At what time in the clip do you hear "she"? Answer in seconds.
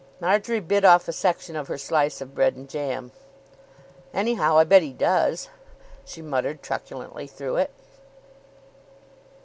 6.05-6.23